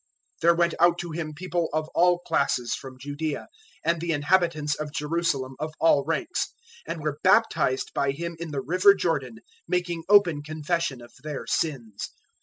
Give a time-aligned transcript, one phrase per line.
[0.37, 3.47] 001:005 There went out to him people of all classes from Judaea,
[3.85, 6.55] and the inhabitants of Jerusalem of all ranks,
[6.87, 12.09] and were baptized by him in the river Jordan, making open confession of their sins.